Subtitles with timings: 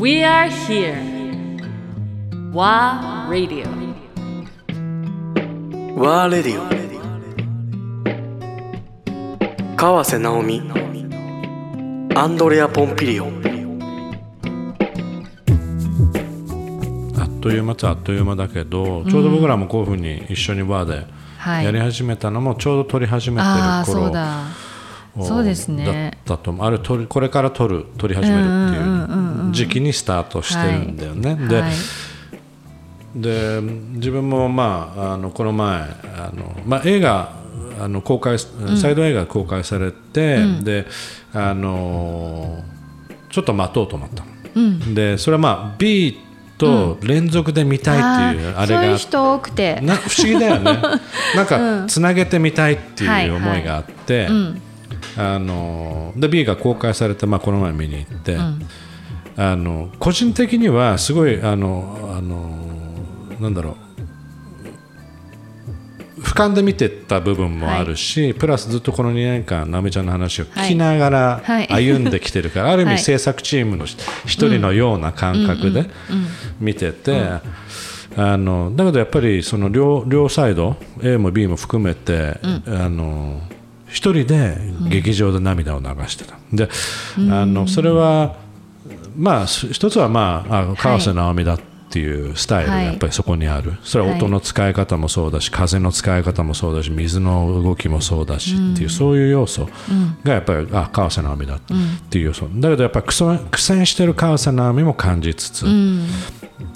[0.00, 0.94] We are here.
[2.52, 3.66] WA Radio.
[5.96, 6.64] ワーレディオ
[9.76, 10.62] 川瀬直美。
[12.14, 13.28] アンドレア・ポンピリオあ
[17.24, 21.06] っという間っちゃあっという間だけど、ちょうど僕らもこういうふうに一緒にバーで
[21.38, 21.64] はい。
[21.64, 24.44] やり始めたのもちょうど撮り始めてる頃、そうだ。
[25.20, 26.12] そうですね。
[26.24, 26.66] だったと思う。
[26.66, 31.72] あれこれから撮る撮り始めるっていう時期にスタートしてるんだよね、で,、はい。
[33.14, 37.32] で自分もまああのこの前あの、まあ、映画
[37.80, 40.86] あの公開サイド映画が公開されて、で
[41.32, 42.62] あの
[43.30, 44.24] ちょっと待とうと思った
[44.58, 46.18] の、でそれはまあ B
[46.58, 49.80] と連続で見たいっていうあれがそういう人多くて。
[49.80, 50.82] な不思議だよね。
[51.36, 54.28] なんかつなげてみたいっていう思いがあって、
[55.16, 58.36] あので B が公開されて、まあ、この前見に行って、
[59.38, 62.58] あの個人的にはすごいあのあの
[63.40, 63.74] なんだろう。
[66.20, 71.66] 俯瞰で見てた部分もあるし、プラスずっとこの2年間なめちゃんの話を聞きながらはい。
[71.68, 72.94] 歩んできてるから、 ある意はい。
[72.96, 75.86] 味制作チームの一人のような感覚で
[76.60, 77.22] 見てて、
[78.16, 83.40] あのだけどやっぱりその両両サイド A も B も含めて、あの
[83.88, 84.58] 一人で
[84.90, 86.34] 劇場で涙を流してた。
[86.52, 86.68] で
[87.30, 88.34] あのそれは
[89.18, 92.84] まあす一つはまああ川瀬直美だっていうスタイルがはい。
[92.86, 99.68] やっぱりそこにある、それは音の使い方もそうだし風の使い方もそうだし水の動きもそうだしっていう、そういう要素
[100.22, 101.60] がやっぱりあ川瀬直美だっ
[102.10, 105.68] ていう要素、だけどやっぱり苦戦してる川瀬直美も感じつつ、っ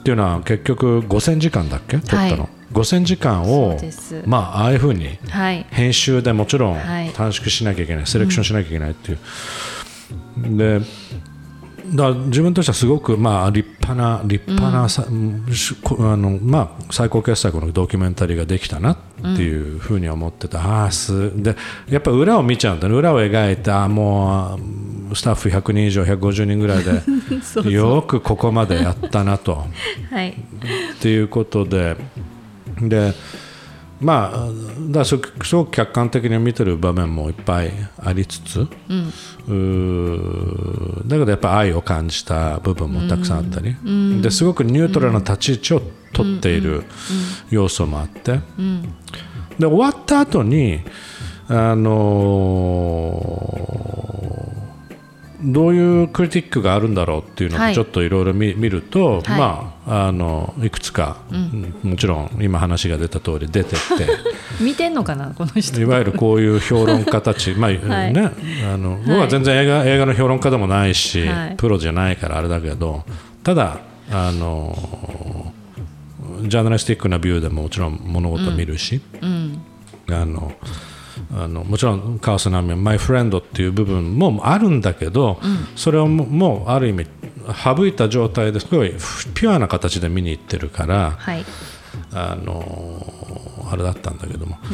[0.03, 1.99] ていうのは結局5000時間だっけ？
[1.99, 2.49] 撮ったの、はい。
[2.73, 3.79] 5000時間を
[4.25, 5.67] まあああいうふうにはい。
[5.71, 7.11] 編集でもちろんはい。
[7.11, 9.19] 短縮しなきゃいけない、セレクションしなきゃいけないっていう、
[10.57, 10.81] で
[11.95, 15.07] だから自分としてはすごくまあ立派な立派なさ、
[15.53, 18.97] しこあのまあ、最高傑作のドキュメンタリーができたなっ
[19.37, 21.55] ていうふうに思ってた、ああすで
[21.89, 22.95] やっぱ裏を見ちゃうんだね。
[22.95, 24.59] 裏を描いてああも
[25.11, 27.03] うスタッフ100人以上150人ぐらいで
[27.71, 29.67] よくここまでやったなと。
[30.11, 30.31] はい。
[30.31, 31.97] っていうことで。
[32.81, 33.13] で
[34.03, 34.49] まあ
[34.91, 43.77] だすごく客観的に見てる場面もいっぱいありつつ、うーだけどやっぱ愛を感じた部分もたくさんあったり、
[44.21, 46.85] ですごくニュートラルな立ち位置を取っている
[47.51, 48.41] 要素もあって、
[49.59, 50.81] で終わった後に
[51.49, 53.83] あのー
[55.45, 57.73] どういうクリティックがあるんだろうっていうのはい。
[57.73, 59.39] をちょっといろいろ見見ると、はい。
[59.39, 61.75] まああのいくつか、うん。
[61.83, 64.07] もちろん今話が出た通り出てって。
[64.63, 65.81] 見てんのかなこの人。
[65.81, 68.13] いわゆるこういう評論家たち、 まあはい。
[68.13, 68.31] ね、
[68.73, 71.57] あの僕は全然映画映画の評論家でもないし、はい。
[71.57, 73.05] プロじゃないからあれだけど
[73.43, 73.79] ただ
[74.11, 75.53] あの
[76.43, 79.01] ジャーナリスティックなビューでももちろん物事を見るし、
[80.11, 80.53] あの
[81.35, 85.41] あのもちろんカオスナミマイフレンドっていう部分もあるんだけど、
[85.77, 87.07] それをももうある意味
[87.65, 88.91] 省いた状態ですごい
[89.35, 91.45] ピュアな形で見に行ってるから、はい。
[92.15, 93.07] あの
[93.71, 94.71] あれだったんだけども、だか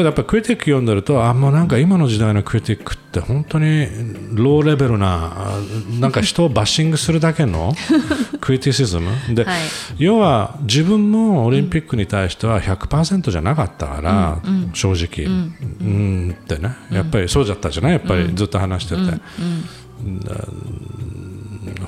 [0.00, 3.86] らやっぱりクリティック読んでるとあもうなんか今の時代のクリティックって本当に
[4.34, 5.58] ローレベルなあ
[6.00, 7.74] なんか人をバッシングするだけの
[8.40, 9.10] クリティシズム。
[9.34, 9.60] で、はい。
[9.98, 14.38] 要は自分もオリンピックに対しては100%じゃなかったから、
[14.72, 16.74] 正直、うん、ってね。
[16.90, 17.92] やっぱりそうだったじゃない？
[17.92, 19.00] やっぱりずっと話してて。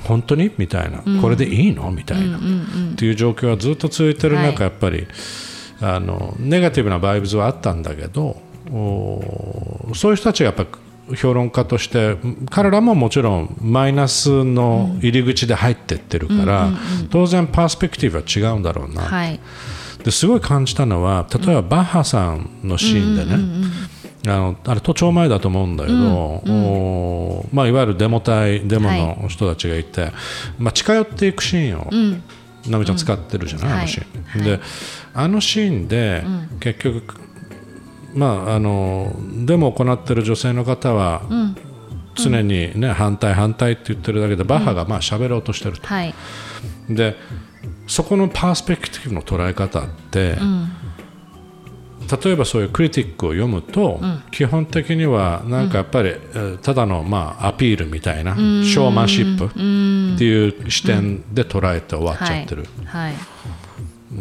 [0.04, 0.50] 本当に？
[0.58, 1.90] みたいな、これでいいの？
[1.90, 2.40] みたいな、っ
[2.96, 4.60] ていう状況がずっと続いてる中、はい。
[4.60, 5.06] やっぱり
[5.80, 8.40] あのネガティブなバイブズはあったんだけど
[8.70, 10.66] おそういう人たちがやっぱ
[11.16, 12.16] 評論家として
[12.50, 16.70] 彼らももちろんマイナスの入り口で入ってってるから、
[17.10, 19.38] 当然パースペクティブは違うんだろうな、はい。
[20.02, 23.36] ですごい感じたのは例えばバッハさんのシーンでね、
[24.26, 30.12] あのあれ都庁前だと思うんだけど、おまあ、いわゆるデモ隊デモの人たちがいて、
[30.58, 34.60] まあ、近寄っていくシーンを、なめちゃん使ってるじゃない、あのシーン、で
[35.14, 36.24] あのシーンで、
[36.60, 37.14] 結局
[38.14, 41.22] まああのデモを行ってる女性の方は、
[42.14, 46.14] 常に、ね反対反対って言ってるだけでバッハがまあ喋ろうとしてると、はい。
[46.88, 47.16] で
[47.86, 50.38] そこのパースペクティブの捉え方って、
[52.22, 54.00] 例えばそういうクリティックを読むと、
[54.30, 63.14] 基本的にはなんかやっぱり、えーただのまあアピールみたいな、ショーマンシップっていう視点で捉えて終わっちゃってる、はい。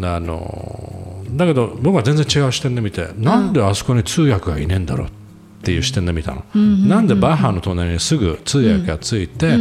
[0.02, 5.12] あのだけど僕は全然違う視点で見て、なんであそこに通訳がいねえんだろうっ
[5.64, 9.58] っていう視点で見たの、なんでバッハの隣にすぐ通訳がついて、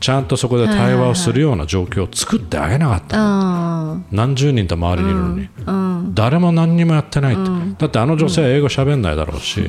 [0.00, 7.44] ちゃんとそこで対話をするような状況を作ってあげなかったの、あ何十人と周りにいるのに、誰も何にもやってないって、
[7.78, 9.62] だってあの女性は英語喋んないだろうし、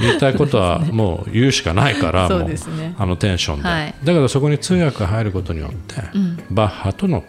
[0.00, 2.48] 言いたいことはもう言うしかないから もう
[2.98, 3.94] あのテンションで、はい。
[4.02, 6.02] だけどそこに通訳が入ることによって、
[6.50, 7.22] バッハとの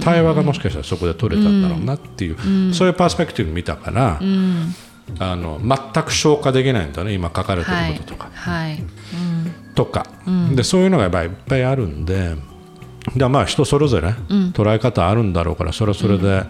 [0.00, 4.72] 対話がもしかしたらそこで取れたんだろうなっていう、そういうパースペクティブ見たから、うん
[5.18, 9.74] あの全く消化できないんだね今書かれてはいることとか、はいうん。
[9.74, 10.06] とか、
[10.54, 12.50] でそういうのがやっぱりいっぱいあるんで。
[13.16, 14.08] でまあ人それぞれ
[14.52, 16.44] 捉え方あるんだろうからそれはそれで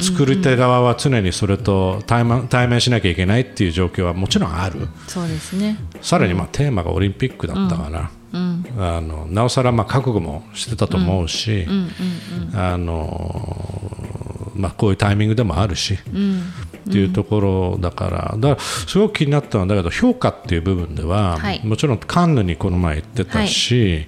[0.00, 4.86] 作り手側は常にそれと対面対面しなきゃいけないっていう状況はもちろんある。
[5.08, 5.78] そうですね。
[6.02, 8.66] さらにまあテーマがオリンピックだったから、うん。
[8.78, 11.66] あのなおさらまあ覚悟もしてたと思うし、
[12.54, 15.98] あのまあ、こういうタイミングでもあるし、
[16.88, 18.34] っていうところだから。
[18.38, 21.60] だからすごく気になったのはだけど評価っていう部分では、はい。
[21.64, 24.06] もちろんカンヌにこの前行ってたし、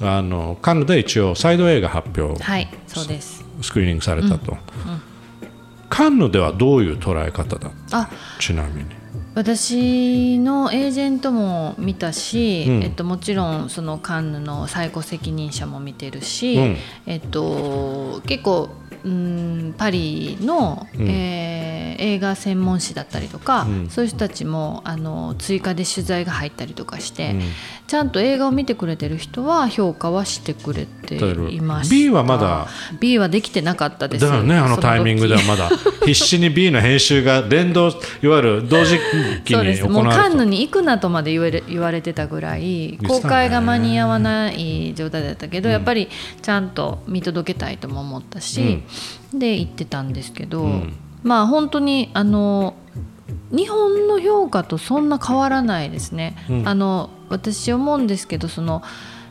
[0.00, 3.44] あのカンヌで一応サイド映画発表はいそうです。
[3.62, 4.56] スクリーニングされたと、
[5.88, 8.08] カンヌではどういう捉え方だあ
[8.38, 9.05] ちなみに。
[9.36, 12.82] 私のエージェントも見たし、うん。
[12.82, 16.76] えっと、もちろんそのカンヌの最高責任者も見てるし、うん。
[17.04, 18.70] えっと、結構
[19.04, 21.06] うんパリの、うん。
[21.06, 23.88] えー映画専門誌だったりとか、うん。
[23.88, 27.42] そういう人たちもあの追加で取材が入ったりとかして、うん。
[27.86, 31.16] ちゃんと映画を見てくれてる人は評価はしてくれて
[31.50, 31.94] いました。
[31.94, 32.66] B はまだ
[33.00, 34.24] ？B はできてなかったです。
[34.24, 35.70] だからねあのタイミングではまだ。
[36.04, 37.88] 必死に B の編集が連動
[38.22, 39.00] いわゆる同時期
[39.48, 39.84] そうです。
[39.84, 46.08] もうカンヌに行くなとまで言われ言われてたぐらい公開が間に合わない状態だったけど、やっぱり
[46.42, 48.82] ちゃんと見届けたいとも思ったし、
[49.32, 50.96] で行ってたんですけど、うん。
[51.22, 52.74] まあ本当にあの
[53.50, 56.36] 日本の評価とそんな変わらないですね。
[56.48, 56.68] うん。
[56.68, 58.82] あの私思うんですけどその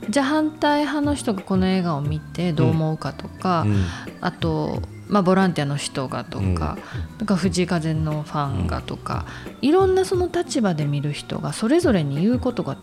[0.09, 3.86] じゃあ反対派の人がこの映画を見てどう思うかとか、うん。
[4.21, 6.78] あと、まあ、ボランティアの人がとか,、
[7.18, 9.25] なんか藤井風のファンがとか、
[9.62, 12.78] いろんなその立場で見る人がそれぞれに言うことが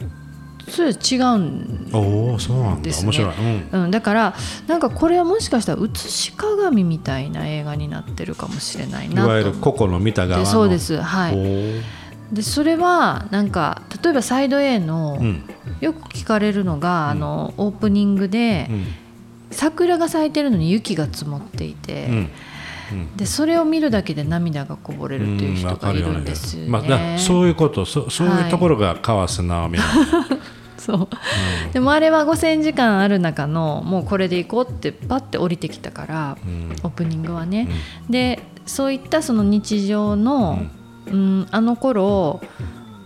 [0.68, 3.34] それ違うんですね。
[3.72, 3.82] うん。
[3.84, 4.34] うん、だから
[4.66, 9.28] なんかこれはもしかしたら写し鏡みたいな映画になってるかもしれないなと。
[9.28, 10.46] いわゆる個々の見た側の。
[10.46, 11.00] そうです。
[11.00, 11.34] はい。
[12.32, 15.42] でそれはなんか例えばサイド A の、うん。
[15.80, 18.86] よく聞かれるのが、あのオープニングで、うん
[19.52, 22.30] 桜が咲いてるのに雪が積もっていて、うん。
[23.16, 26.68] でそれを見るだけで涙がこぼれるっていう人がいるんですよね。
[26.68, 29.84] まあ、だそういうことそそういうところが川瀬直美の、
[30.76, 31.08] そう。
[31.72, 36.72] でもあれは5,000時間ある中のもうこれで行こうってパッて降りてきたから、うん。
[36.82, 37.68] オープニングはね。
[38.10, 40.58] でそういったその日常の、
[41.06, 42.40] うんあの頃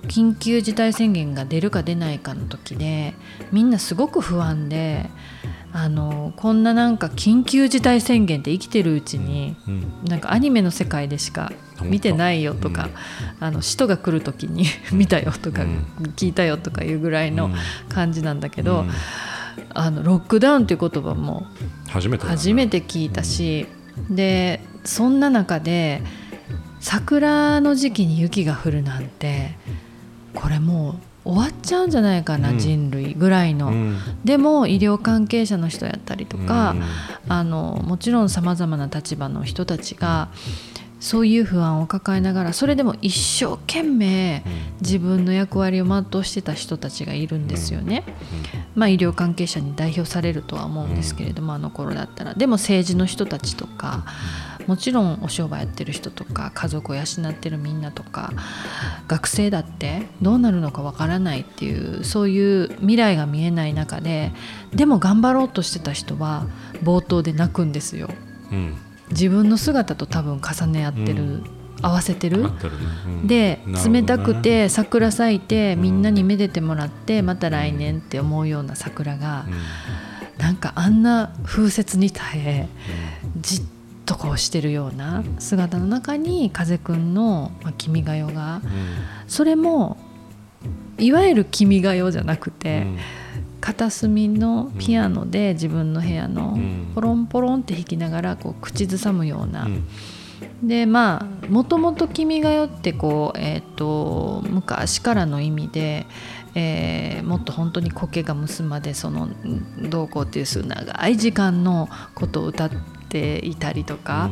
[0.07, 3.15] 緊急事態宣言が出るか出ないかの時で
[3.53, 5.11] みんなすごく不安で
[5.73, 11.53] あのこんななんか緊急事態宣言って生きてるうちに、うんなんかアニメの世界でしか
[11.83, 12.89] 見てないよとか、
[13.41, 15.85] あの使徒が来る時に 見たよとか、うん。
[16.17, 17.55] 聞いたよとかいうぐらいのうん。
[17.89, 18.91] 感じなんだけど、うん。
[19.75, 21.47] あのロックダウンという言葉も
[21.89, 22.37] 初めてだね。
[22.37, 23.67] 初めて聞いたし、
[24.11, 26.03] でそんな中で
[26.81, 29.57] 桜の時期に雪が降るなんて
[30.35, 30.95] これもう
[31.26, 32.59] 終わっちゃうんじゃないかな、うん。
[32.59, 33.68] 人類ぐらいの。
[33.68, 33.99] うん。
[34.25, 36.83] でも医療関係者の人やったりとか、うん。
[37.28, 40.28] あのもちろんさまざまな立場の人たちが
[40.99, 44.43] そういう不安を抱えながらそれでも一生懸命
[44.81, 48.05] 自分の役割を全うしてた人たちがいるんですよね。
[48.75, 52.35] まあ、医療関係者に代表されるとは思うんですけれども、あの頃だったら。
[52.35, 54.05] でも政治の人たちとか
[54.67, 58.33] もちろんお商売やってる人とか家族を養ってるみんなとか
[59.07, 64.33] 学生だってどうなるのかわからないっていうそういう未来が見えない中で
[64.75, 66.47] でも頑張ろうとしてた人は
[66.83, 68.11] 冒頭で泣くんですよ。
[68.50, 68.76] うん
[69.11, 71.45] 自分の姿と多分重ね合ってる、うん。
[71.83, 72.43] 合わせてる。
[72.43, 72.51] ね。
[73.07, 73.27] うん。
[73.27, 79.55] で冷たくて桜咲いてみんなにめでてもらってまた来年って思うような桜がうん。
[80.39, 82.69] なんかあんな風雪に耐え
[83.41, 83.63] じっ
[84.05, 88.61] とこうしてるような姿の中に風くんの「まあ君が代」が
[89.27, 89.97] それも
[90.99, 92.53] いわゆる「君が代」じゃなくうん。
[92.53, 92.87] て
[93.61, 96.93] 片隅のピアノで自分の部屋のうん。
[96.95, 99.65] ポロンポロンって弾きながらこう口ずさむような。
[99.65, 99.85] うん。
[100.63, 106.07] でまあもともと「君が代」ってこう、えー、と昔からの意味で、
[106.55, 112.71] えーもっと本当に苔がむすまでそのんどうこうっていう長い時間のことを歌
[113.09, 114.31] ていたりとか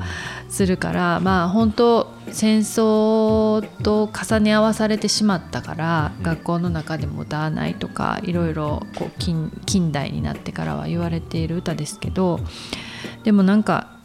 [0.48, 12.40] するから、まあ本当戦争と重ね合わされてしまったから、うん学校の中でも歌わないとかいろいろこう近近代になってからは言われている歌ですけど
[13.22, 13.98] でもなんか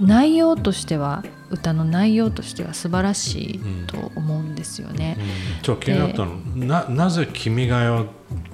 [0.00, 5.16] 内容としては歌の内容としては素晴らしいと思うんですよね。
[5.62, 8.06] ちょっと気になったの、ななぜ「君が代」を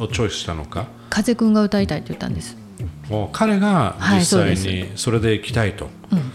[0.09, 0.87] チョイスしたのか？
[1.09, 2.57] 風くんが歌いたいって言ったんです。
[3.11, 6.33] お彼が実際にそれで行きたいと、うん。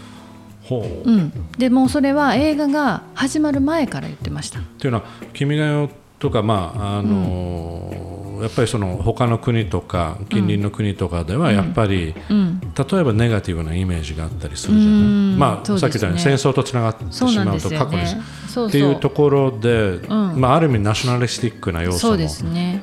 [0.62, 4.60] ほう、っうん、でもうそれは映画が始まる前から言ってました。
[4.60, 15.38] ていうのは「君が代」とかまああのーやっぱりその他の国とか近隣の国とかではやっぱり、うん、例えばネガティブなイメージがあったりするじゃない、うん。
[15.38, 15.78] まあ、ね。
[15.78, 18.06] さっき言ったように戦争とつながってしまうと過去に。
[18.48, 20.40] そうっていうところで、ん。
[20.40, 22.82] まあ、ある意味ナショナリスティックな要素もそうですね。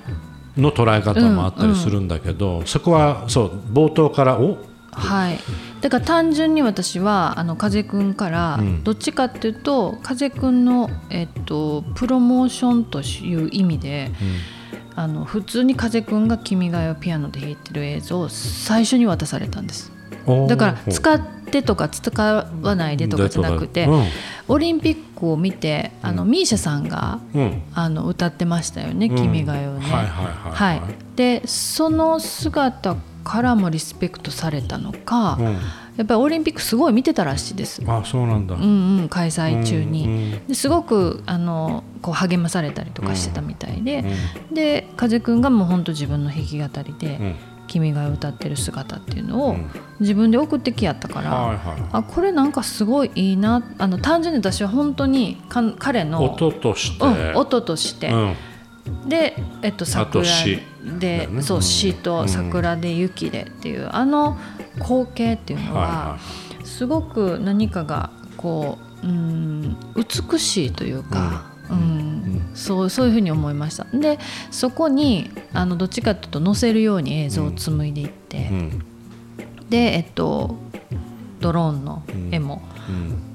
[0.58, 4.58] の捉え方もあったりするんだけど、そこはそう冒頭からお
[4.92, 5.40] はい。
[5.82, 8.84] だから単純に私はあの風くんからうん。
[8.84, 14.12] どっちかっていうと、風くんのえっとプロモーションという意味で。
[14.96, 19.92] あの普通に風くんが「君が代」をピアノで弾いてる映像を最初に渡されたんです。
[20.48, 21.20] だから使っ
[21.50, 22.24] てとか使
[22.62, 24.06] わないでとかじゃなくて、うん。
[24.50, 27.62] オリンピックを見てあの、ミーシャさんがうん。
[27.74, 29.16] あの歌ってましたよね「うん。
[29.16, 29.86] 君が代」をね。
[29.86, 30.82] はい
[31.16, 35.46] でその姿からもリスペクトされたのか、うん。
[35.96, 38.62] やっぱりオリンピックすごい見てたらしいです、あそうなんだ、うん
[39.02, 40.06] うん、開催中に。
[40.06, 44.04] うんですごくあのこう励まされたりとかしてたみたいで、
[44.50, 47.36] うんで風くんがもう本当自分の弾き語りでうん
[47.74, 49.70] 「君が代」を歌ってる姿っていうのをうん。
[50.00, 55.42] 自分で送ってきやったから、あこれなんかすごいいいなあの単純に私は本当に
[55.80, 58.36] 彼の音として、うん、音として、うん。
[59.08, 60.26] で、えっと、あ桜
[61.00, 61.42] で、ね。
[61.42, 61.64] そううん。
[61.64, 64.38] 詩と桜で雪でっていう、あの
[64.76, 66.18] 光景っていうのは、は
[66.66, 71.80] すごく何かがこううん美しいというか、うん。
[71.80, 73.86] んそうそういうふうに思いました。
[73.86, 74.20] で
[74.52, 78.50] そこにあのどっちかというと載せるように映像を紡いでいって、
[79.70, 80.58] でえっと
[81.40, 82.62] ドローンの絵も。
[82.90, 83.33] うん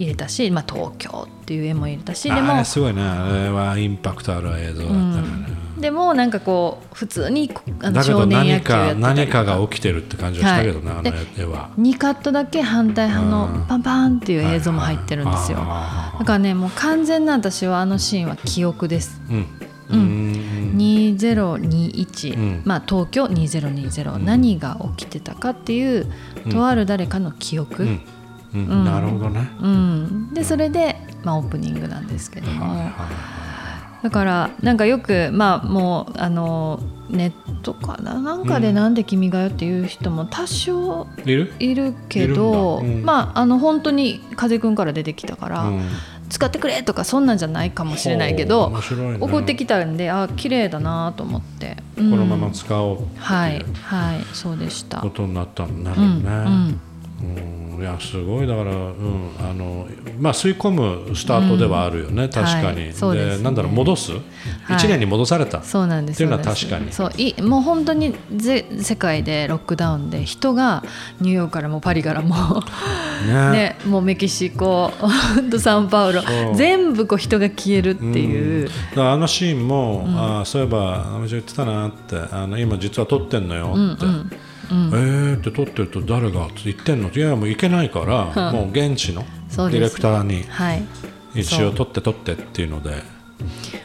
[0.00, 7.50] 入れたし、まあ、東京っていう絵も入れたしでもすごいねあれはインパクトある映像だったからね、でもなんかこう普通に
[7.82, 9.08] あの少年野何か球やってたりとか。
[9.14, 10.98] 何かが起きてるって感じがしたけどね、はい。
[11.00, 11.70] あの絵は。
[11.78, 13.60] 2カットだけ反対派うん。
[13.60, 15.58] のパンパンっていう映像も入ってるんですよ。
[15.60, 19.20] あだからねもう完全な私はあのシーンは記憶です。
[19.28, 19.46] ーうん。
[19.90, 20.00] うん。
[20.00, 20.76] うん。
[20.76, 22.62] 2021、うん。
[22.64, 26.06] まあ東京2020、うん何が起きてたかっていう
[26.46, 26.52] うん。
[26.52, 28.19] とある誰かの記憶、ううんんうんうん
[28.54, 29.50] なるほどね。
[30.32, 32.92] でそれで、まあ、オープニングなんですけども、はいはい
[34.02, 36.80] だからなんかよくまあもうあの
[37.10, 38.14] ネットかな？
[38.14, 41.94] なんかでなんで君が代っていう人も多少いる？
[42.08, 43.04] けどうん。
[43.04, 45.82] まああの本当に風くんから出てきたから、うん。
[46.30, 48.72] 使ってくれとかそんなんじゃないかもしれないけど
[49.20, 53.62] 送ってきたんであ綺麗だなと思って、ここのまま使おうってはい。
[53.82, 54.24] はい。
[54.32, 55.02] そうでした。
[55.02, 56.24] ことになったんだうん。
[56.24, 56.78] ね。
[57.22, 57.60] うん。
[57.80, 58.46] いやすごい。
[58.46, 59.86] だから、うん、あの
[60.18, 62.92] まあ吸い込むスタートではあるよね、確かに、はい。
[62.92, 63.42] そうですね。
[63.42, 63.72] なんだろう。
[63.72, 64.12] 戻す、
[64.68, 65.62] 一年に戻された？
[65.62, 66.16] そうなんです。
[66.16, 66.92] っていうのは確かに。
[66.92, 67.12] そう。
[67.16, 70.84] いもう本当にぜ世界でロックダウンで人が
[71.20, 72.62] ニューヨークからもパリからも
[73.26, 73.50] ね。
[73.52, 74.92] ねもうメキシコ
[75.50, 76.22] とサンパウロ
[76.54, 84.30] 全部こう人が消えるっていう、だからあのシーンも、あーそういえばあの人言ってたなってあの今実は撮ってんのよって、うんうん
[84.70, 87.10] えーって撮ってると誰がって言ってんの？
[87.10, 89.22] いやもう行けないから、もう現地の
[89.70, 90.82] ディレクターにはい。
[91.34, 93.02] 一応撮って撮ってっていうので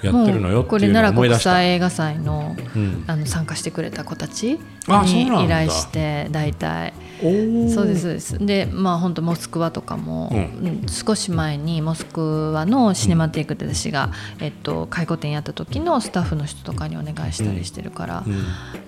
[0.02, 1.36] やもってるのようこれ奈良国。
[1.36, 3.04] 際映画祭の,、うん。
[3.08, 6.94] あの参加してくれた子たちに依頼して大体。
[7.22, 8.46] そうですそうです。
[8.46, 10.38] でまあ本当モスクワとかも、うん。
[10.38, 18.24] うん少し前にモスクワのシネマテイクで私が、えっと、回顧展やった時のスタッフの人とかにお願いしたりしてるから、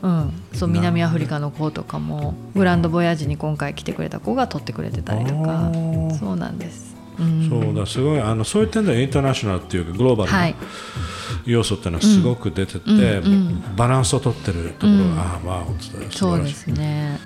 [0.03, 0.09] うん。
[0.09, 0.33] うん。
[0.53, 5.71] そう南アフリカの子とかもグランドボヤージに今回来てくれた子が撮ってくれてたりとか。
[6.19, 6.86] そうなんです。
[7.19, 7.49] うん。
[7.49, 10.55] そうだすごいあのそういう点ではインターナショナルっていうかグローバルはない。
[11.45, 13.21] 要素っていうのはすごく出てて、
[13.75, 16.17] バランスを取ってるところが、ああまあ素晴らしい。
[16.17, 17.19] そうですね。